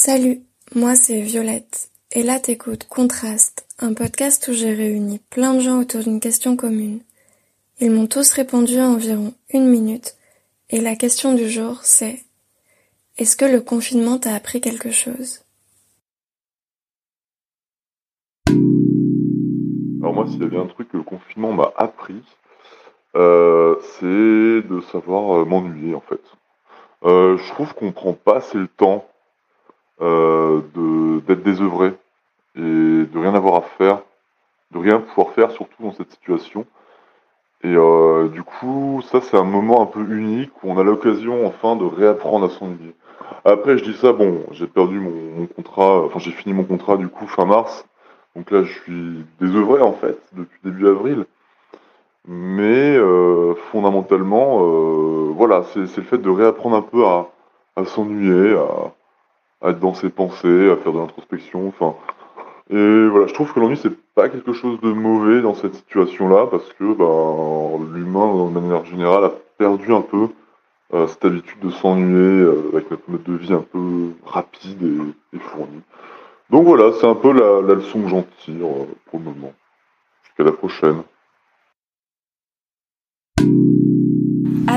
Salut, 0.00 0.42
moi 0.76 0.94
c'est 0.94 1.20
Violette, 1.22 1.90
et 2.12 2.22
là 2.22 2.38
t'écoutes 2.38 2.86
Contraste, 2.86 3.66
un 3.80 3.94
podcast 3.94 4.46
où 4.46 4.52
j'ai 4.52 4.72
réuni 4.72 5.18
plein 5.28 5.54
de 5.54 5.58
gens 5.58 5.80
autour 5.80 6.04
d'une 6.04 6.20
question 6.20 6.54
commune. 6.56 7.00
Ils 7.80 7.90
m'ont 7.90 8.06
tous 8.06 8.30
répondu 8.30 8.78
à 8.78 8.88
environ 8.88 9.34
une 9.52 9.66
minute, 9.66 10.14
et 10.70 10.80
la 10.80 10.94
question 10.94 11.34
du 11.34 11.50
jour 11.50 11.80
c'est 11.82 12.20
Est-ce 13.18 13.36
que 13.36 13.44
le 13.44 13.60
confinement 13.60 14.18
t'a 14.18 14.36
appris 14.36 14.60
quelque 14.60 14.92
chose? 14.92 15.40
Alors 20.00 20.14
moi, 20.14 20.28
s'il 20.28 20.40
y 20.40 20.44
avait 20.44 20.58
un 20.58 20.68
truc 20.68 20.92
que 20.92 20.96
le 20.96 21.02
confinement 21.02 21.52
m'a 21.52 21.72
appris, 21.76 22.22
euh, 23.16 23.74
c'est 23.98 24.68
de 24.68 24.80
savoir 24.92 25.38
euh, 25.40 25.44
m'ennuyer 25.44 25.96
en 25.96 26.02
fait. 26.02 26.22
Euh, 27.02 27.36
je 27.36 27.50
trouve 27.50 27.74
qu'on 27.74 27.90
prend 27.90 28.12
pas 28.12 28.36
assez 28.36 28.58
le 28.58 28.68
temps 28.68 29.04
d'être 30.00 31.42
désœuvré 31.42 31.92
et 32.56 32.60
de 32.60 33.18
rien 33.18 33.34
avoir 33.34 33.56
à 33.56 33.62
faire, 33.62 34.00
de 34.72 34.78
rien 34.78 35.00
pouvoir 35.00 35.32
faire, 35.34 35.50
surtout 35.50 35.82
dans 35.82 35.92
cette 35.92 36.10
situation. 36.10 36.66
Et 37.64 37.74
euh, 37.74 38.28
du 38.28 38.42
coup, 38.42 39.02
ça 39.10 39.20
c'est 39.20 39.36
un 39.36 39.44
moment 39.44 39.82
un 39.82 39.86
peu 39.86 40.00
unique 40.00 40.52
où 40.62 40.70
on 40.70 40.78
a 40.78 40.84
l'occasion 40.84 41.46
enfin 41.46 41.74
de 41.74 41.84
réapprendre 41.84 42.46
à 42.46 42.50
s'ennuyer. 42.50 42.94
Après, 43.44 43.76
je 43.78 43.84
dis 43.84 43.94
ça, 43.94 44.12
bon, 44.12 44.44
j'ai 44.52 44.66
perdu 44.66 45.00
mon, 45.00 45.46
contrat, 45.46 46.04
enfin 46.04 46.18
j'ai 46.20 46.30
fini 46.30 46.54
mon 46.54 46.64
contrat 46.64 46.96
du 46.96 47.08
coup 47.08 47.26
fin 47.26 47.46
mars, 47.46 47.84
donc 48.36 48.50
là 48.50 48.62
je 48.62 48.72
suis 48.72 49.24
désœuvré 49.40 49.82
en 49.82 49.92
fait 49.92 50.18
depuis 50.34 50.58
début 50.62 50.86
avril. 50.86 51.26
Mais 52.26 52.96
euh, 52.96 53.54
fondamentalement, 53.72 54.60
euh, 54.62 55.32
voilà, 55.34 55.64
c'est 55.72 55.86
c'est 55.86 56.02
le 56.02 56.06
fait 56.06 56.18
de 56.18 56.30
réapprendre 56.30 56.76
un 56.76 56.82
peu 56.82 57.04
à, 57.06 57.28
à 57.76 57.84
s'ennuyer, 57.86 58.54
à, 58.54 58.92
à 59.60 59.70
être 59.70 59.80
dans 59.80 59.94
ses 59.94 60.10
pensées, 60.10 60.70
à 60.70 60.76
faire 60.76 60.92
de 60.92 60.98
l'introspection. 60.98 61.68
Enfin, 61.68 61.94
et 62.70 63.06
voilà, 63.08 63.26
je 63.26 63.34
trouve 63.34 63.52
que 63.52 63.60
l'ennui 63.60 63.78
c'est 63.78 63.96
pas 64.14 64.28
quelque 64.28 64.52
chose 64.52 64.80
de 64.80 64.92
mauvais 64.92 65.40
dans 65.40 65.54
cette 65.54 65.74
situation-là 65.74 66.46
parce 66.50 66.70
que 66.74 66.92
ben, 66.92 67.94
l'humain, 67.94 68.50
de 68.50 68.60
manière 68.60 68.84
générale, 68.84 69.24
a 69.24 69.32
perdu 69.56 69.92
un 69.92 70.02
peu 70.02 70.28
euh, 70.94 71.06
cette 71.06 71.24
habitude 71.24 71.60
de 71.60 71.70
s'ennuyer 71.70 72.42
euh, 72.42 72.70
avec 72.72 72.90
notre 72.90 73.10
mode 73.10 73.22
de 73.22 73.34
vie 73.34 73.52
un 73.52 73.62
peu 73.62 74.10
rapide 74.24 75.14
et, 75.32 75.38
fourni. 75.38 75.80
Donc 76.50 76.64
voilà, 76.64 76.92
c'est 76.98 77.06
un 77.06 77.14
peu 77.14 77.32
la, 77.32 77.66
la 77.66 77.74
leçon 77.74 78.02
que 78.02 78.08
j'en 78.08 78.24
tire 78.40 78.66
euh, 78.66 78.86
pour 79.06 79.18
le 79.18 79.26
moment. 79.26 79.52
Jusqu'à 80.24 80.44
la 80.44 80.52
prochaine. 80.52 81.02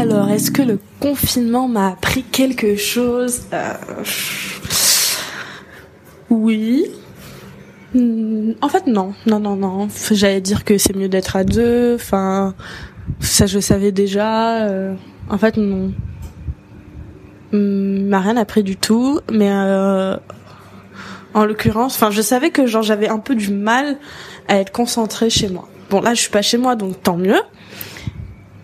Alors, 0.02 0.30
est-ce 0.32 0.50
que 0.50 0.64
le 0.64 0.80
confinement 1.00 1.68
m'a 1.68 1.90
appris 1.90 2.24
quelque 2.24 2.76
chose 2.76 3.44
Euh, 3.54 3.74
Oui. 6.32 6.86
Hmm, 7.94 8.54
En 8.62 8.68
fait, 8.70 8.88
non. 8.88 9.14
Non, 9.28 9.40
non, 9.40 9.56
non. 9.56 9.90
J'allais 10.10 10.42
dire 10.42 10.64
que 10.64 10.80
c'est 10.80 10.96
mieux 10.96 11.08
d'être 11.08 11.36
à 11.36 11.44
deux. 11.44 11.94
Enfin, 11.94 12.56
ça, 13.20 13.46
je 13.46 13.60
savais 13.60 13.92
déjà. 13.92 14.64
Euh, 14.66 14.96
En 15.30 15.38
fait, 15.38 15.56
non. 15.58 15.94
Hmm, 17.52 18.08
m'a 18.08 18.22
rien 18.22 18.38
appris 18.38 18.64
du 18.64 18.78
tout. 18.78 19.20
Mais 19.32 19.52
euh, 19.52 20.18
en 21.36 21.46
l'occurrence, 21.46 21.94
enfin, 21.96 22.10
je 22.10 22.24
savais 22.24 22.50
que 22.50 22.66
j'avais 22.66 23.08
un 23.08 23.20
peu 23.20 23.36
du 23.36 23.52
mal 23.52 23.98
à 24.48 24.56
être 24.58 24.72
concentrée 24.72 25.30
chez 25.30 25.48
moi. 25.48 25.68
Bon, 25.92 26.02
là, 26.02 26.16
je 26.16 26.22
suis 26.22 26.32
pas 26.32 26.42
chez 26.42 26.58
moi, 26.58 26.76
donc 26.76 27.04
tant 27.04 27.18
mieux. 27.18 27.40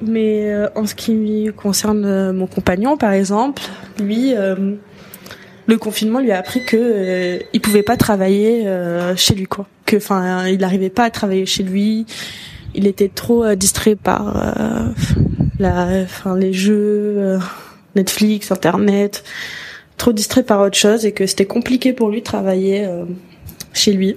Mais 0.01 0.53
euh, 0.53 0.69
en 0.75 0.85
ce 0.85 0.93
qui 0.93 1.49
concerne 1.55 2.05
euh, 2.05 2.31
mon 2.31 2.45
compagnon, 2.45 2.97
par 2.97 3.13
exemple, 3.13 3.63
lui, 3.99 4.35
euh, 4.35 4.75
le 5.65 5.77
confinement 5.77 6.19
lui 6.19 6.31
a 6.31 6.37
appris 6.37 6.63
que 6.63 6.77
euh, 6.77 7.39
il 7.53 7.61
pouvait 7.61 7.83
pas 7.83 7.97
travailler 7.97 8.67
euh, 8.67 9.15
chez 9.15 9.33
lui, 9.33 9.45
quoi. 9.45 9.65
Que, 9.85 9.97
enfin, 9.97 10.47
il 10.47 10.59
n'arrivait 10.59 10.91
pas 10.91 11.05
à 11.05 11.09
travailler 11.09 11.45
chez 11.45 11.63
lui. 11.63 12.05
Il 12.75 12.85
était 12.85 13.09
trop 13.09 13.43
euh, 13.43 13.55
distrait 13.55 13.95
par 13.95 14.53
la, 15.57 16.03
enfin, 16.03 16.37
les 16.37 16.53
jeux, 16.53 17.39
Netflix, 17.95 18.51
Internet, 18.51 19.23
trop 19.97 20.13
distrait 20.13 20.43
par 20.43 20.61
autre 20.61 20.77
chose 20.77 21.05
et 21.05 21.11
que 21.11 21.25
c'était 21.25 21.45
compliqué 21.45 21.91
pour 21.91 22.11
lui 22.11 22.19
de 22.19 22.25
travailler 22.25 22.87
chez 23.73 23.93
lui. 23.93 24.15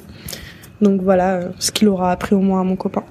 Donc 0.83 1.01
voilà 1.01 1.41
ce 1.59 1.71
qu'il 1.71 1.89
aura 1.89 2.13
appris 2.13 2.35
au 2.35 2.41
moins 2.41 2.61
à 2.61 2.65
mon 2.65 2.77
copain. 2.77 3.05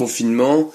Confinement, 0.00 0.72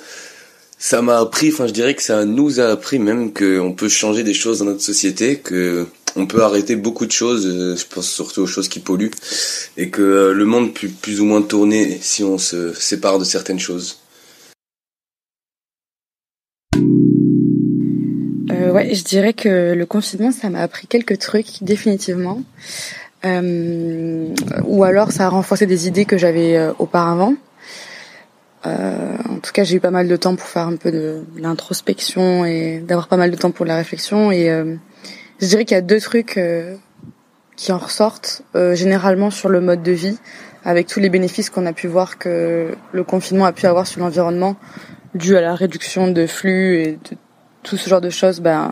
ça 0.78 1.02
m'a 1.02 1.18
appris, 1.20 1.50
enfin 1.52 1.66
je 1.66 1.74
dirais 1.74 1.96
que 1.96 2.04
ça 2.04 2.26
nous 2.26 2.60
a 2.60 2.66
appris 2.66 3.00
même 3.00 3.34
qu'on 3.34 3.74
peut 3.74 3.90
changer 3.90 4.24
des 4.24 4.36
choses 4.36 4.60
dans 4.60 4.66
notre 4.66 4.84
société, 4.84 5.38
que 5.38 5.88
on 6.16 6.28
peut 6.28 6.44
arrêter 6.44 6.76
beaucoup 6.76 7.08
de 7.08 7.12
choses, 7.12 7.46
euh, 7.48 7.76
je 7.76 7.86
pense 7.88 8.08
surtout 8.08 8.42
aux 8.42 8.48
choses 8.48 8.70
qui 8.70 8.80
polluent, 8.80 9.18
et 9.78 9.90
que 9.90 10.04
euh, 10.04 10.34
le 10.34 10.46
monde 10.46 10.76
peut 10.76 10.88
plus 11.02 11.22
ou 11.22 11.26
moins 11.26 11.42
tourner 11.42 11.98
si 12.02 12.24
on 12.24 12.38
se 12.38 12.72
sépare 12.74 13.18
de 13.18 13.26
certaines 13.26 13.60
choses. 13.60 13.98
Euh, 18.52 18.72
ouais, 18.72 18.94
je 18.94 19.04
dirais 19.04 19.34
que 19.34 19.74
le 19.74 19.86
confinement, 19.88 20.32
ça 20.32 20.52
m'a 20.52 20.62
appris 20.62 20.86
quelques 20.86 21.18
trucs, 21.18 21.64
définitivement. 21.64 22.44
Ou 23.24 24.84
alors, 24.84 25.12
ça 25.12 25.26
a 25.26 25.30
renforcé 25.30 25.66
des 25.66 25.88
idées 25.88 26.06
que 26.06 26.16
j'avais 26.16 26.70
auparavant. 26.78 27.34
Euh, 28.66 29.18
en 29.30 29.40
tout 29.40 29.52
cas, 29.52 29.64
j'ai 29.64 29.76
eu 29.76 29.80
pas 29.80 29.92
mal 29.92 30.08
de 30.08 30.16
temps 30.16 30.36
pour 30.36 30.48
faire 30.48 30.68
un 30.68 30.76
peu 30.76 30.92
de, 30.92 31.24
l'introspection 31.38 32.46
et 32.46 32.80
d'avoir 32.80 33.08
pas 33.08 33.18
mal 33.18 33.32
de 33.32 33.36
temps 33.36 33.52
pour 33.52 33.66
la 33.66 33.76
réflexion. 33.76 34.32
Et 34.32 34.50
euh, 34.50 34.76
je 35.40 35.48
dirais 35.48 35.66
qu'il 35.66 35.76
y 35.76 35.78
a 35.78 35.82
deux 35.82 36.00
trucs 36.00 36.38
euh, 36.38 36.76
qui 37.56 37.72
en 37.72 37.78
ressortent, 37.78 38.44
euh, 38.56 38.76
généralement 38.76 39.30
sur 39.30 39.50
le 39.50 39.62
mode 39.62 39.84
de 39.84 39.92
vie, 39.92 40.18
avec 40.64 40.88
tous 40.88 41.00
les 41.00 41.10
bénéfices 41.10 41.50
qu'on 41.50 41.66
a 41.66 41.74
pu 41.74 41.88
voir 41.88 42.18
que 42.18 42.76
le 42.92 43.04
confinement 43.04 43.46
a 43.46 43.54
pu 43.54 43.66
avoir 43.66 43.88
sur 43.88 44.02
l'environnement, 44.02 44.56
dû 45.14 45.38
à 45.38 45.42
la 45.42 45.56
réduction 45.56 46.10
de 46.10 46.26
flux 46.26 46.82
et 46.82 46.92
de 46.94 47.18
tout 47.64 47.78
ce 47.78 47.90
genre 47.90 48.02
de 48.02 48.10
choses, 48.10 48.42
ben, 48.42 48.72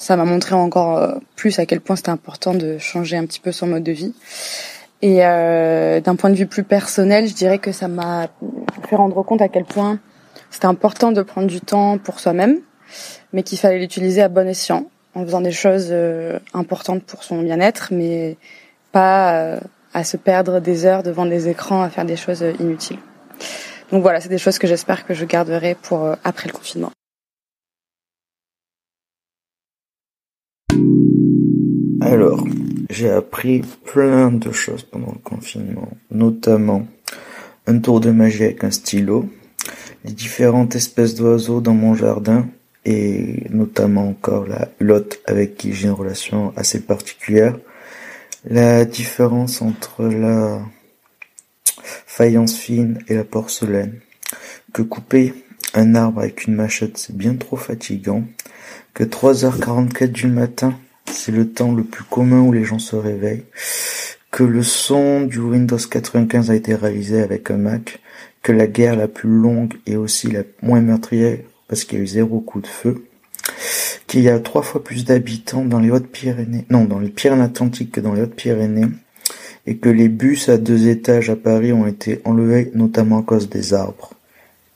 ça 0.00 0.16
m'a 0.16 0.24
montré 0.24 0.54
encore 0.54 0.96
euh, 0.96 1.14
plus 1.36 1.58
à 1.58 1.66
quel 1.66 1.80
point 1.80 1.94
c'était 1.94 2.10
important 2.10 2.54
de 2.54 2.78
changer 2.78 3.16
un 3.16 3.26
petit 3.26 3.40
peu 3.40 3.52
son 3.52 3.66
mode 3.66 3.82
de 3.82 3.92
vie. 3.92 4.14
Et 5.02 5.24
euh, 5.24 6.00
d'un 6.00 6.14
point 6.14 6.30
de 6.30 6.34
vue 6.34 6.46
plus 6.46 6.64
personnel, 6.64 7.26
je 7.26 7.34
dirais 7.34 7.58
que 7.58 7.72
ça 7.72 7.88
m'a 7.88 8.28
fait 8.88 8.96
rendre 8.96 9.22
compte 9.22 9.40
à 9.40 9.48
quel 9.48 9.64
point 9.64 9.98
c'était 10.50 10.66
important 10.66 11.12
de 11.12 11.22
prendre 11.22 11.46
du 11.46 11.60
temps 11.60 11.96
pour 11.96 12.20
soi-même, 12.20 12.58
mais 13.32 13.42
qu'il 13.42 13.58
fallait 13.58 13.78
l'utiliser 13.78 14.20
à 14.20 14.28
bon 14.28 14.46
escient, 14.46 14.86
en 15.14 15.24
faisant 15.24 15.40
des 15.40 15.52
choses 15.52 15.88
euh, 15.90 16.38
importantes 16.52 17.02
pour 17.04 17.22
son 17.22 17.40
bien-être, 17.42 17.88
mais 17.92 18.36
pas 18.92 19.34
euh, 19.34 19.60
à 19.94 20.04
se 20.04 20.16
perdre 20.16 20.60
des 20.60 20.84
heures 20.84 21.02
devant 21.02 21.24
des 21.24 21.48
écrans, 21.48 21.82
à 21.82 21.88
faire 21.88 22.04
des 22.04 22.16
choses 22.16 22.42
euh, 22.42 22.52
inutiles. 22.60 22.98
Donc 23.90 24.02
voilà, 24.02 24.20
c'est 24.20 24.28
des 24.28 24.38
choses 24.38 24.58
que 24.58 24.66
j'espère 24.66 25.06
que 25.06 25.14
je 25.14 25.24
garderai 25.24 25.74
pour 25.74 26.14
après 26.22 26.46
le 26.46 26.52
confinement. 26.52 26.92
Alors, 32.02 32.44
j'ai 32.90 33.08
appris 33.08 33.62
plein 33.84 34.32
de 34.32 34.50
choses 34.50 34.82
pendant 34.82 35.12
le 35.12 35.20
confinement, 35.22 35.88
notamment 36.10 36.86
un 37.66 37.78
tour 37.78 38.00
de 38.00 38.10
magie 38.10 38.44
avec 38.44 38.64
un 38.64 38.70
stylo, 38.70 39.28
les 40.04 40.12
différentes 40.12 40.74
espèces 40.74 41.14
d'oiseaux 41.14 41.60
dans 41.60 41.74
mon 41.74 41.94
jardin, 41.94 42.48
et 42.84 43.44
notamment 43.50 44.08
encore 44.08 44.46
la 44.46 44.68
hulotte 44.80 45.20
avec 45.26 45.56
qui 45.56 45.72
j'ai 45.72 45.86
une 45.86 45.94
relation 45.94 46.52
assez 46.56 46.80
particulière, 46.80 47.56
la 48.44 48.84
différence 48.84 49.62
entre 49.62 50.04
la 50.04 50.60
faïence 51.84 52.56
fine 52.56 52.98
et 53.08 53.14
la 53.14 53.24
porcelaine, 53.24 54.00
que 54.72 54.82
couper 54.82 55.34
un 55.74 55.94
arbre 55.94 56.20
avec 56.20 56.46
une 56.46 56.54
machette 56.54 56.98
c'est 56.98 57.16
bien 57.16 57.36
trop 57.36 57.56
fatigant, 57.56 58.24
que 58.94 59.04
3h44 59.04 60.08
du 60.08 60.26
matin 60.26 60.74
c'est 61.06 61.32
le 61.32 61.48
temps 61.50 61.72
le 61.72 61.84
plus 61.84 62.04
commun 62.04 62.40
où 62.40 62.52
les 62.52 62.64
gens 62.64 62.78
se 62.78 62.96
réveillent, 62.96 63.44
que 64.30 64.44
le 64.44 64.62
son 64.62 65.22
du 65.22 65.38
Windows 65.38 65.78
95 65.78 66.50
a 66.50 66.54
été 66.54 66.74
réalisé 66.74 67.20
avec 67.20 67.50
un 67.50 67.56
Mac, 67.56 68.00
que 68.42 68.52
la 68.52 68.66
guerre 68.66 68.96
la 68.96 69.08
plus 69.08 69.30
longue 69.30 69.74
et 69.86 69.96
aussi 69.96 70.28
la 70.28 70.42
moins 70.62 70.80
meurtrière 70.80 71.38
parce 71.70 71.84
qu'il 71.84 71.98
y 71.98 72.00
a 72.00 72.04
eu 72.04 72.08
zéro 72.08 72.40
coup 72.40 72.60
de 72.60 72.66
feu, 72.66 73.04
qu'il 74.08 74.22
y 74.22 74.28
a 74.28 74.40
trois 74.40 74.62
fois 74.62 74.82
plus 74.82 75.04
d'habitants 75.04 75.64
dans 75.64 75.78
les 75.78 75.90
Hautes-Pyrénées, 75.90 76.66
non, 76.68 76.84
dans 76.84 76.98
les 76.98 77.10
Pyrénées-Atlantiques 77.10 77.92
que 77.92 78.00
dans 78.00 78.12
les 78.12 78.22
Hautes-Pyrénées, 78.22 78.88
et 79.66 79.76
que 79.76 79.88
les 79.88 80.08
bus 80.08 80.48
à 80.48 80.58
deux 80.58 80.88
étages 80.88 81.30
à 81.30 81.36
Paris 81.36 81.72
ont 81.72 81.86
été 81.86 82.20
enlevés 82.24 82.72
notamment 82.74 83.20
à 83.20 83.22
cause 83.22 83.48
des 83.48 83.72
arbres. 83.72 84.14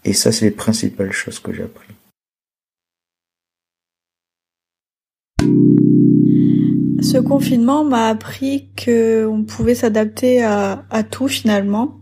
Et 0.04 0.12
ça, 0.12 0.30
c'est 0.30 0.44
les 0.44 0.50
principales 0.52 1.10
choses 1.10 1.40
que 1.40 1.52
j'ai 1.52 1.64
appris. 1.64 1.94
Ce 7.04 7.18
confinement 7.18 7.84
m'a 7.84 8.08
appris 8.08 8.70
que 8.76 9.26
on 9.26 9.44
pouvait 9.44 9.74
s'adapter 9.74 10.42
à, 10.42 11.02
tout 11.10 11.28
finalement 11.28 12.00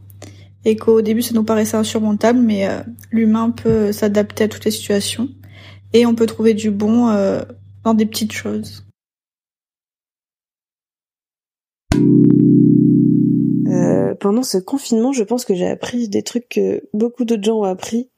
et 0.64 0.76
qu'au 0.76 1.02
début 1.02 1.22
ça 1.22 1.34
nous 1.34 1.42
paraissait 1.42 1.76
insurmontable 1.76 2.38
mais 2.38 2.68
euh, 2.68 2.82
l'humain 3.10 3.50
peut 3.50 3.90
s'adapter 3.90 4.44
à 4.44 4.48
toutes 4.48 4.64
les 4.64 4.70
situations 4.70 5.28
et 5.92 6.06
on 6.06 6.14
peut 6.14 6.26
trouver 6.26 6.54
du 6.54 6.70
bon 6.70 7.08
dans 7.82 7.94
des 7.94 8.06
petites 8.06 8.32
choses. 8.32 8.86
pendant 14.20 14.44
ce 14.44 14.58
confinement, 14.58 15.12
je 15.12 15.24
pense 15.24 15.44
que 15.44 15.54
j'ai 15.54 15.66
appris 15.66 16.08
des 16.08 16.22
trucs 16.22 16.48
que 16.48 16.82
beaucoup 16.94 17.24
d'autres 17.24 17.42
gens 17.42 17.58
ont 17.58 17.64
appris. 17.64 18.08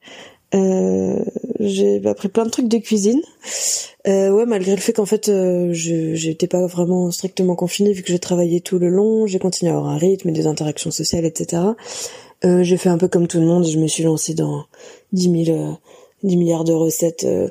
Euh, 0.53 1.25
j'ai 1.59 2.05
appris 2.05 2.27
plein 2.27 2.45
de 2.45 2.49
trucs 2.49 2.67
de 2.67 2.77
cuisine. 2.77 3.21
Euh, 4.07 4.29
ouais, 4.29 4.45
malgré 4.45 4.75
le 4.75 4.81
fait 4.81 4.93
qu'en 4.93 5.05
fait, 5.05 5.29
euh, 5.29 5.69
j'étais 5.71 6.47
pas 6.47 6.65
vraiment 6.67 7.11
strictement 7.11 7.55
confinée 7.55 7.93
vu 7.93 8.03
que 8.03 8.11
j'ai 8.11 8.19
travaillé 8.19 8.61
tout 8.61 8.77
le 8.77 8.89
long, 8.89 9.25
j'ai 9.25 9.39
continué 9.39 9.71
à 9.71 9.75
avoir 9.75 9.91
un 9.91 9.97
rythme 9.97 10.29
et 10.29 10.33
des 10.33 10.47
interactions 10.47 10.91
sociales, 10.91 11.25
etc. 11.25 11.61
Euh, 12.43 12.63
j'ai 12.63 12.77
fait 12.77 12.89
un 12.89 12.97
peu 12.97 13.07
comme 13.07 13.27
tout 13.27 13.39
le 13.39 13.45
monde, 13.45 13.65
je 13.65 13.79
me 13.79 13.87
suis 13.87 14.03
lancée 14.03 14.33
dans 14.33 14.65
10 15.13 15.45
000 15.45 15.77
10 16.23 16.37
milliards 16.37 16.63
de 16.63 16.73
recettes, 16.73 17.23
euh, 17.23 17.49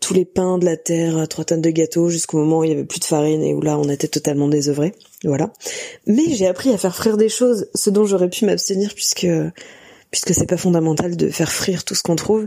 tous 0.00 0.12
les 0.12 0.24
pains 0.24 0.58
de 0.58 0.64
la 0.64 0.76
terre, 0.76 1.28
trois 1.28 1.44
tonnes 1.44 1.60
de 1.60 1.70
gâteaux, 1.70 2.08
jusqu'au 2.08 2.38
moment 2.38 2.58
où 2.58 2.64
il 2.64 2.70
y 2.70 2.72
avait 2.72 2.84
plus 2.84 2.98
de 2.98 3.04
farine 3.04 3.42
et 3.42 3.54
où 3.54 3.60
là 3.60 3.78
on 3.78 3.88
était 3.88 4.08
totalement 4.08 4.48
désœuvrés. 4.48 4.94
Voilà. 5.24 5.52
Mais 6.06 6.34
j'ai 6.34 6.46
appris 6.46 6.72
à 6.72 6.78
faire 6.78 6.96
frire 6.96 7.16
des 7.16 7.28
choses, 7.28 7.68
ce 7.74 7.88
dont 7.88 8.04
j'aurais 8.04 8.28
pu 8.28 8.44
m'abstenir 8.44 8.94
puisque 8.94 9.28
puisque 10.10 10.34
c'est 10.34 10.46
pas 10.46 10.56
fondamental 10.56 11.16
de 11.16 11.28
faire 11.28 11.50
frire 11.50 11.84
tout 11.84 11.94
ce 11.94 12.02
qu'on 12.02 12.16
trouve 12.16 12.46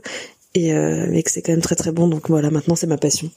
et 0.56 0.74
euh, 0.74 1.08
mais 1.10 1.24
que 1.24 1.32
c'est 1.32 1.42
quand 1.42 1.52
même 1.52 1.62
très 1.62 1.76
très 1.76 1.92
bon. 1.92 2.08
Donc 2.08 2.30
voilà, 2.30 2.52
maintenant 2.52 2.76
c'est 2.76 2.88
ma 2.88 2.98
passion. 2.98 3.30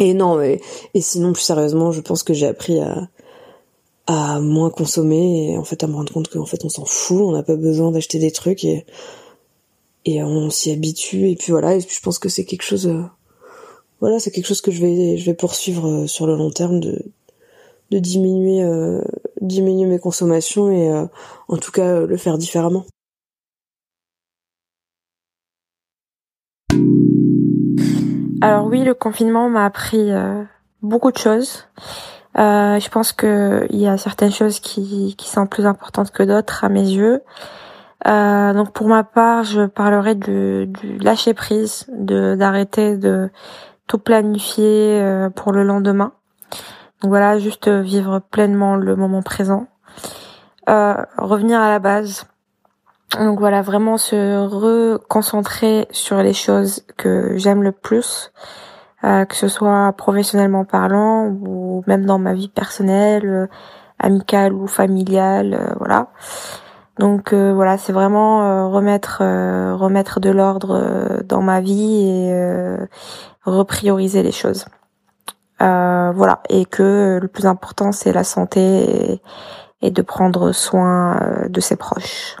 Et 0.00 0.14
non, 0.14 0.40
et, 0.42 0.60
et 0.94 1.00
sinon 1.00 1.32
plus 1.32 1.42
sérieusement, 1.42 1.92
je 1.92 2.00
pense 2.00 2.22
que 2.22 2.34
j'ai 2.34 2.46
appris 2.46 2.80
à 2.80 3.08
à 4.06 4.38
moins 4.40 4.70
consommer 4.70 5.52
et 5.52 5.56
en 5.56 5.64
fait 5.64 5.82
à 5.82 5.86
me 5.86 5.94
rendre 5.94 6.12
compte 6.12 6.28
qu'en 6.28 6.44
fait 6.44 6.64
on 6.64 6.68
s'en 6.68 6.84
fout, 6.84 7.22
on 7.22 7.32
n'a 7.32 7.42
pas 7.42 7.56
besoin 7.56 7.90
d'acheter 7.90 8.18
des 8.18 8.30
trucs 8.30 8.64
et 8.64 8.84
et 10.04 10.22
on 10.22 10.50
s'y 10.50 10.70
habitue 10.70 11.30
et 11.30 11.36
puis 11.36 11.52
voilà 11.52 11.74
et 11.74 11.78
puis 11.78 11.96
je 11.96 12.02
pense 12.02 12.18
que 12.18 12.28
c'est 12.28 12.44
quelque 12.44 12.62
chose 12.62 12.86
euh, 12.86 13.02
voilà 14.00 14.18
c'est 14.18 14.30
quelque 14.30 14.46
chose 14.46 14.60
que 14.60 14.70
je 14.70 14.80
vais 14.82 15.16
je 15.16 15.24
vais 15.24 15.34
poursuivre 15.34 15.88
euh, 15.88 16.06
sur 16.06 16.26
le 16.26 16.36
long 16.36 16.50
terme 16.50 16.80
de 16.80 17.02
de 17.90 17.98
diminuer 17.98 18.62
euh, 18.62 19.00
diminuer 19.40 19.86
mes 19.86 19.98
consommations 19.98 20.70
et 20.70 20.90
en 21.48 21.56
tout 21.56 21.70
cas 21.72 22.00
le 22.00 22.16
faire 22.16 22.38
différemment 22.38 22.84
alors 28.40 28.66
oui 28.66 28.84
le 28.84 28.94
confinement 28.94 29.48
m'a 29.48 29.64
appris 29.64 30.10
beaucoup 30.82 31.12
de 31.12 31.18
choses 31.18 31.68
je 32.36 32.88
pense 32.88 33.12
que 33.12 33.66
il 33.70 33.78
y 33.78 33.86
a 33.86 33.96
certaines 33.98 34.32
choses 34.32 34.60
qui 34.60 35.14
qui 35.16 35.28
sont 35.28 35.46
plus 35.46 35.66
importantes 35.66 36.10
que 36.10 36.22
d'autres 36.22 36.64
à 36.64 36.68
mes 36.68 36.88
yeux 36.88 37.22
euh, 38.06 38.52
donc 38.52 38.72
pour 38.72 38.88
ma 38.88 39.02
part, 39.02 39.44
je 39.44 39.66
parlerai 39.66 40.14
du, 40.14 40.70
lâcher 41.00 41.34
prise, 41.34 41.86
de 41.92 42.34
d'arrêter 42.34 42.96
de 42.96 43.30
tout 43.86 43.98
planifier 43.98 45.00
euh, 45.00 45.30
pour 45.30 45.52
le 45.52 45.64
lendemain. 45.64 46.12
Donc 47.00 47.10
voilà, 47.10 47.38
juste 47.38 47.68
vivre 47.68 48.18
pleinement 48.18 48.76
le 48.76 48.96
moment 48.96 49.22
présent. 49.22 49.66
Euh, 50.68 50.96
revenir 51.18 51.60
à 51.60 51.68
la 51.70 51.78
base. 51.78 52.26
Donc 53.18 53.38
voilà, 53.38 53.62
vraiment 53.62 53.96
se 53.96 54.44
reconcentrer 54.46 55.86
sur 55.90 56.22
les 56.22 56.32
choses 56.32 56.84
que 56.96 57.36
j'aime 57.36 57.62
le 57.62 57.72
plus, 57.72 58.32
euh, 59.04 59.24
que 59.24 59.36
ce 59.36 59.48
soit 59.48 59.92
professionnellement 59.96 60.64
parlant 60.64 61.26
ou 61.28 61.84
même 61.86 62.06
dans 62.06 62.18
ma 62.18 62.34
vie 62.34 62.48
personnelle, 62.48 63.48
amicale 63.98 64.52
ou 64.52 64.66
familiale, 64.66 65.74
voilà. 65.78 66.08
Donc 66.98 67.32
euh, 67.32 67.52
voilà, 67.52 67.76
c'est 67.76 67.92
vraiment 67.92 68.44
euh, 68.44 68.68
remettre 68.68 69.18
euh, 69.20 69.74
remettre 69.74 70.20
de 70.20 70.30
l'ordre 70.30 71.22
dans 71.24 71.42
ma 71.42 71.60
vie 71.60 72.06
et 72.06 72.76
reprioriser 73.44 74.22
les 74.22 74.32
choses. 74.32 74.66
voilà, 75.60 76.40
et 76.48 76.64
que 76.66 77.18
le 77.20 77.28
plus 77.28 77.46
important 77.46 77.92
c'est 77.92 78.12
la 78.12 78.24
santé 78.24 79.20
et, 79.82 79.90
de 79.90 80.02
prendre 80.02 80.52
soin 80.52 81.20
de 81.48 81.60
ses 81.60 81.76
proches. 81.76 82.36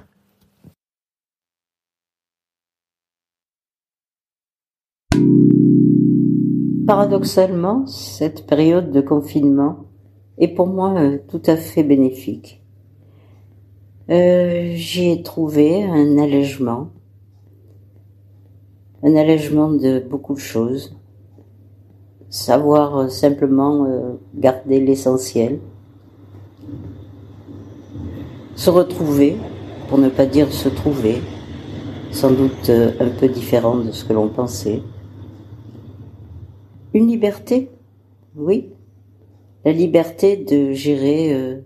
Paradoxalement, 6.86 7.86
cette 7.86 8.46
période 8.46 8.92
de 8.92 9.00
confinement 9.00 9.84
est 10.38 10.48
pour 10.48 10.66
moi 10.66 10.94
tout 11.28 11.42
à 11.46 11.56
fait 11.56 11.82
bénéfique. 11.82 12.64
Euh, 14.10 14.72
j'ai 14.74 15.22
trouvé 15.22 15.82
un 15.82 16.18
allègement, 16.18 16.90
un 19.02 19.16
allègement 19.16 19.70
de 19.70 19.98
beaucoup 19.98 20.34
de 20.34 20.40
choses, 20.40 20.94
savoir 22.28 22.98
euh, 22.98 23.08
simplement 23.08 23.86
euh, 23.86 24.12
garder 24.34 24.80
l'essentiel, 24.80 25.58
se 28.56 28.68
retrouver, 28.68 29.38
pour 29.88 29.96
ne 29.96 30.10
pas 30.10 30.26
dire 30.26 30.52
se 30.52 30.68
trouver, 30.68 31.22
sans 32.10 32.30
doute 32.30 32.70
un 32.70 33.08
peu 33.08 33.28
différent 33.28 33.76
de 33.76 33.90
ce 33.90 34.04
que 34.04 34.12
l'on 34.12 34.28
pensait. 34.28 34.82
Une 36.94 37.08
liberté, 37.08 37.70
oui, 38.36 38.70
la 39.64 39.72
liberté 39.72 40.36
de 40.36 40.72
gérer 40.72 41.62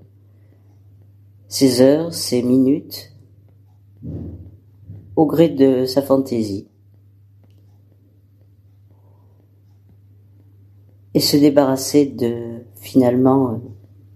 ses 1.48 1.80
heures, 1.80 2.12
ses 2.12 2.42
minutes, 2.42 3.12
au 5.16 5.26
gré 5.26 5.48
de 5.48 5.84
sa 5.84 6.00
fantaisie. 6.00 6.68
Et 11.14 11.20
se 11.20 11.36
débarrasser 11.36 12.06
de 12.06 12.60
finalement 12.76 13.60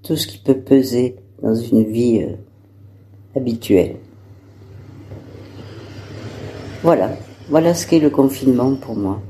tout 0.02 0.16
ce 0.16 0.26
qui 0.26 0.38
peut 0.38 0.60
peser 0.60 1.16
dans 1.42 1.54
une 1.54 1.82
vie 1.82 2.22
euh, 2.22 2.36
habituelle. 3.34 3.96
Voilà, 6.82 7.16
voilà 7.48 7.74
ce 7.74 7.86
qu'est 7.86 7.98
le 7.98 8.10
confinement 8.10 8.76
pour 8.76 8.94
moi. 8.94 9.20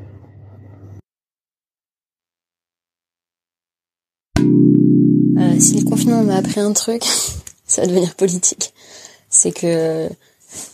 Confinement 6.22 6.32
m'a 6.32 6.38
appris 6.38 6.60
un 6.60 6.72
truc, 6.72 7.04
ça 7.66 7.82
va 7.82 7.88
devenir 7.88 8.14
politique, 8.14 8.72
c'est 9.30 9.52
que 9.52 10.08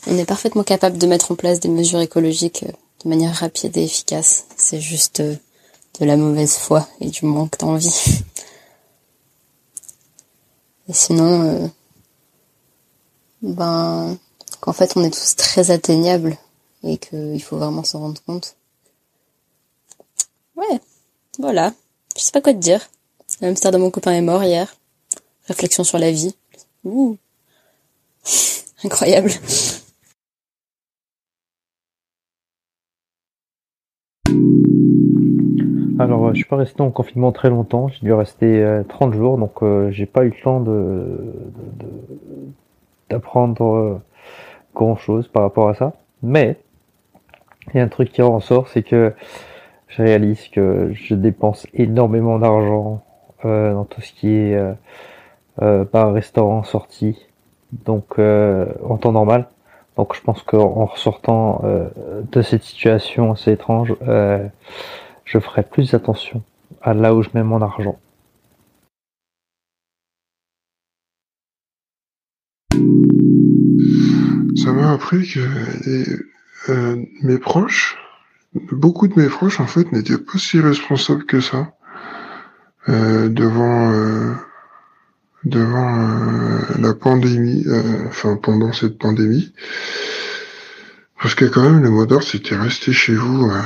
on 0.06 0.16
est 0.16 0.24
parfaitement 0.24 0.64
capable 0.64 0.98
de 0.98 1.06
mettre 1.06 1.32
en 1.32 1.34
place 1.36 1.60
des 1.60 1.68
mesures 1.68 2.00
écologiques 2.00 2.64
euh, 2.64 2.72
de 3.04 3.08
manière 3.08 3.34
rapide 3.34 3.76
et 3.76 3.84
efficace. 3.84 4.46
C'est 4.56 4.80
juste 4.80 5.20
euh, 5.20 5.36
de 6.00 6.04
la 6.04 6.16
mauvaise 6.16 6.56
foi 6.56 6.88
et 7.00 7.10
du 7.10 7.24
manque 7.24 7.58
d'envie. 7.58 8.22
Et 10.90 10.94
sinon, 10.94 11.42
euh, 11.42 11.68
ben, 13.42 14.16
qu'en 14.60 14.72
fait 14.72 14.94
on 14.96 15.04
est 15.04 15.10
tous 15.10 15.36
très 15.36 15.70
atteignables 15.70 16.38
et 16.82 16.96
qu'il 16.96 17.42
faut 17.42 17.58
vraiment 17.58 17.84
s'en 17.84 17.98
rendre 17.98 18.22
compte. 18.24 18.56
Ouais, 20.56 20.80
voilà. 21.38 21.74
Je 22.16 22.22
sais 22.22 22.32
pas 22.32 22.40
quoi 22.40 22.54
te 22.54 22.58
dire. 22.58 22.88
Le 23.42 23.48
hamster 23.48 23.70
de 23.70 23.76
mon 23.76 23.90
copain 23.90 24.12
est 24.12 24.22
mort 24.22 24.42
hier. 24.42 24.77
Réflexion 25.48 25.82
sur 25.82 25.98
la 25.98 26.10
vie. 26.10 26.34
Ouh. 26.84 27.16
Incroyable. 28.84 29.30
Alors, 35.98 36.32
je 36.32 36.36
suis 36.36 36.44
pas 36.44 36.56
resté 36.56 36.82
en 36.82 36.90
confinement 36.90 37.32
très 37.32 37.48
longtemps. 37.48 37.88
J'ai 37.88 38.00
dû 38.00 38.12
rester 38.12 38.82
30 38.88 39.14
euh, 39.14 39.16
jours, 39.16 39.38
donc 39.38 39.62
euh, 39.62 39.90
j'ai 39.90 40.06
pas 40.06 40.24
eu 40.24 40.28
le 40.28 40.42
temps 40.42 40.60
de 40.60 41.32
d'apprendre 43.08 43.64
euh, 43.64 44.02
grand 44.74 44.96
chose 44.96 45.28
par 45.28 45.42
rapport 45.42 45.70
à 45.70 45.74
ça. 45.74 45.94
Mais 46.22 46.58
il 47.72 47.78
y 47.78 47.80
a 47.80 47.82
un 47.82 47.88
truc 47.88 48.12
qui 48.12 48.20
en 48.20 48.34
ressort, 48.34 48.68
c'est 48.68 48.82
que 48.82 49.14
je 49.88 50.02
réalise 50.02 50.48
que 50.48 50.92
je 50.92 51.14
dépense 51.14 51.66
énormément 51.72 52.38
d'argent 52.38 53.02
dans 53.44 53.84
tout 53.84 54.00
ce 54.00 54.12
qui 54.12 54.28
est 54.34 54.58
euh, 55.60 55.84
par 55.84 56.12
restaurant 56.12 56.62
sorti, 56.62 57.16
donc 57.84 58.20
euh, 58.20 58.66
en 58.84 58.96
temps 58.96 59.10
normal. 59.10 59.48
Donc 59.96 60.14
je 60.14 60.20
pense 60.20 60.40
qu'en 60.44 60.84
ressortant 60.84 61.62
euh, 61.64 61.88
de 62.30 62.42
cette 62.42 62.62
situation 62.62 63.32
assez 63.32 63.50
étrange, 63.50 63.94
je 65.24 65.38
ferai 65.40 65.64
plus 65.64 65.94
attention 65.94 66.44
à 66.80 66.94
là 66.94 67.12
où 67.12 67.22
je 67.22 67.30
mets 67.34 67.42
mon 67.42 67.60
argent. 67.60 67.98
Ça 74.62 74.72
m'a 74.72 74.92
appris 74.92 75.26
que 75.26 75.40
mes 77.24 77.38
proches, 77.38 77.98
beaucoup 78.70 79.08
de 79.08 79.20
mes 79.20 79.28
proches 79.28 79.58
en 79.58 79.66
fait 79.66 79.90
n'étaient 79.90 80.18
pas 80.18 80.38
si 80.38 80.60
responsables 80.60 81.24
que 81.24 81.40
ça 81.40 81.72
devant 82.86 84.38
la 85.44 86.94
pandémie, 86.94 87.64
euh, 87.66 88.08
enfin 88.08 88.36
pendant 88.36 88.72
cette 88.72 88.98
pandémie, 88.98 89.52
parce 91.20 91.34
que 91.34 91.44
quand 91.44 91.62
même 91.62 91.82
le 91.82 91.90
mot 91.90 92.06
d'ordre 92.06 92.26
c'était 92.26 92.56
rester 92.56 92.92
chez 92.92 93.14
vous 93.14 93.50
euh, 93.50 93.60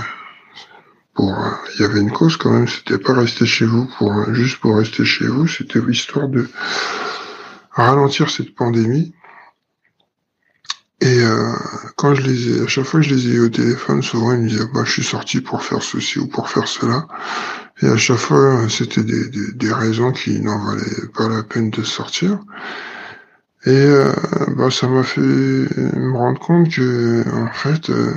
pour, 1.14 1.34
il 1.74 1.82
y 1.82 1.84
avait 1.84 2.00
une 2.00 2.12
cause 2.12 2.36
quand 2.36 2.50
même. 2.50 2.68
C'était 2.68 2.98
pas 2.98 3.14
rester 3.14 3.46
chez 3.46 3.66
vous 3.66 3.86
pour 3.98 4.34
juste 4.34 4.58
pour 4.60 4.76
rester 4.76 5.04
chez 5.04 5.26
vous. 5.26 5.46
C'était 5.46 5.80
histoire 5.90 6.28
de 6.28 6.48
ralentir 7.70 8.30
cette 8.30 8.54
pandémie. 8.54 9.14
Et 11.02 11.20
euh, 11.20 11.52
quand 11.96 12.14
je 12.14 12.22
les 12.22 12.58
ai, 12.58 12.62
à 12.62 12.68
chaque 12.68 12.84
fois 12.84 13.00
que 13.00 13.06
je 13.06 13.14
les 13.16 13.26
ai 13.26 13.30
eu 13.32 13.40
au 13.40 13.48
téléphone, 13.48 14.02
souvent 14.02 14.32
ils 14.34 14.42
me 14.42 14.48
disaient 14.48 14.68
bah 14.72 14.82
je 14.84 14.92
suis 14.92 15.04
sorti 15.04 15.40
pour 15.40 15.64
faire 15.64 15.82
ceci 15.82 16.20
ou 16.20 16.28
pour 16.28 16.48
faire 16.48 16.68
cela. 16.68 17.08
Et 17.82 17.86
à 17.88 17.96
chaque 17.96 18.18
fois 18.18 18.68
c'était 18.68 19.02
des, 19.02 19.28
des, 19.28 19.52
des, 19.52 19.72
raisons 19.72 20.12
qui 20.12 20.40
n'en 20.40 20.64
valaient 20.64 21.08
pas 21.12 21.28
la 21.28 21.42
peine 21.42 21.70
de 21.70 21.82
sortir. 21.82 22.38
Et 23.66 23.70
euh, 23.70 24.12
bah 24.56 24.70
ça 24.70 24.86
m'a 24.86 25.02
fait 25.02 25.20
me 25.20 26.16
rendre 26.16 26.38
compte 26.38 26.68
que 26.70 27.24
en 27.34 27.52
fait 27.52 27.90
euh, 27.90 28.14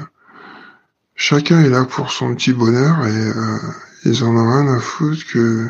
chacun 1.16 1.62
est 1.64 1.70
là 1.70 1.86
pour 1.86 2.12
son 2.12 2.36
petit 2.36 2.54
bonheur 2.54 3.04
et 3.08 3.28
euh, 3.36 3.58
ils 4.06 4.24
en 4.24 4.36
ont 4.36 4.48
rien 4.48 4.76
à 4.76 4.80
foutre 4.80 5.26
que 5.26 5.70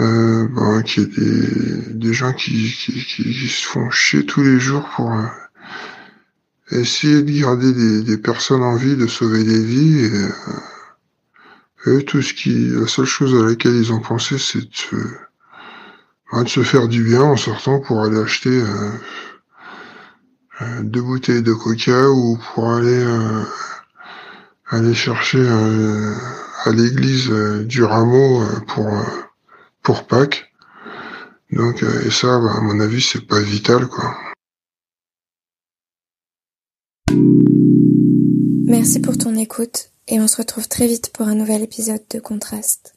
euh, 0.00 0.48
bon, 0.48 0.82
qu'il 0.82 1.02
y 1.02 1.06
ait 1.06 1.08
des, 1.08 1.94
des 1.94 2.12
gens 2.14 2.32
qui, 2.32 2.72
qui, 2.72 3.04
qui, 3.04 3.48
se 3.48 3.66
font 3.66 3.90
chier 3.90 4.24
tous 4.24 4.42
les 4.42 4.58
jours 4.58 4.88
pour 4.96 5.12
euh, 5.12 5.26
essayer 6.70 7.22
de 7.22 7.40
garder 7.40 7.72
des, 7.72 8.02
des, 8.02 8.16
personnes 8.16 8.62
en 8.62 8.76
vie, 8.76 8.96
de 8.96 9.06
sauver 9.06 9.44
des 9.44 9.62
vies. 9.62 10.04
Et, 10.04 10.14
euh, 10.14 11.98
eux, 11.98 12.02
tout 12.02 12.22
ce 12.22 12.32
qui, 12.32 12.70
la 12.70 12.86
seule 12.86 13.04
chose 13.04 13.34
à 13.42 13.46
laquelle 13.46 13.74
ils 13.74 13.92
ont 13.92 14.00
pensé, 14.00 14.38
c'est 14.38 14.60
de 14.60 14.74
se, 14.74 14.96
bah, 16.32 16.44
de 16.44 16.48
se 16.48 16.62
faire 16.62 16.88
du 16.88 17.02
bien 17.02 17.22
en 17.22 17.36
sortant 17.36 17.80
pour 17.80 18.02
aller 18.02 18.18
acheter 18.18 18.62
euh 18.62 18.90
deux 20.82 21.00
bouteilles 21.00 21.42
de 21.42 21.54
coca 21.54 22.10
ou 22.10 22.36
pour 22.36 22.70
aller 22.70 23.02
aller 24.68 24.92
chercher 24.92 25.48
à 25.48 26.70
l'église 26.70 27.30
du 27.64 27.82
rameau 27.82 28.44
pour 28.68 28.92
pour 29.82 30.06
Pâques. 30.06 30.52
Donc, 31.52 31.82
euh, 31.82 32.06
et 32.06 32.10
ça, 32.10 32.38
bah, 32.38 32.54
à 32.56 32.60
mon 32.60 32.80
avis, 32.80 33.00
c'est 33.00 33.26
pas 33.26 33.40
vital, 33.40 33.86
quoi. 33.86 34.16
Merci 38.66 39.00
pour 39.00 39.18
ton 39.18 39.34
écoute 39.34 39.90
et 40.06 40.20
on 40.20 40.28
se 40.28 40.36
retrouve 40.36 40.68
très 40.68 40.86
vite 40.86 41.12
pour 41.12 41.26
un 41.26 41.34
nouvel 41.34 41.62
épisode 41.62 42.02
de 42.10 42.20
Contraste. 42.20 42.94